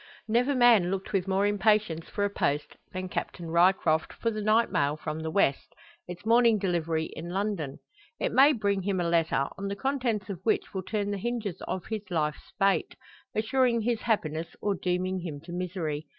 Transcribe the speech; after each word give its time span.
Never 0.27 0.55
man 0.55 0.89
looked 0.89 1.13
with 1.13 1.27
more 1.27 1.45
impatience 1.45 2.09
for 2.09 2.23
a 2.25 2.29
post, 2.31 2.75
than 2.91 3.07
Captain 3.07 3.51
Ryecroft 3.51 4.13
for 4.13 4.31
the 4.31 4.41
night 4.41 4.71
mail 4.71 4.97
from 4.97 5.19
the 5.19 5.29
West, 5.29 5.75
its 6.07 6.25
morning 6.25 6.57
delivery 6.57 7.11
in 7.15 7.29
London. 7.29 7.77
It 8.19 8.31
may 8.31 8.51
bring 8.53 8.81
him 8.81 8.99
a 8.99 9.07
letter, 9.07 9.45
on 9.59 9.67
the 9.67 9.75
contents 9.75 10.27
of 10.27 10.39
which 10.41 10.73
will 10.73 10.81
turn 10.81 11.11
the 11.11 11.19
hinges 11.19 11.61
of 11.67 11.85
his 11.85 12.01
life's 12.09 12.51
fate, 12.57 12.95
assuring 13.35 13.81
his 13.81 14.01
happiness 14.01 14.55
or 14.59 14.73
dooming 14.73 15.19
him 15.19 15.39
to 15.41 15.51
misery. 15.51 16.07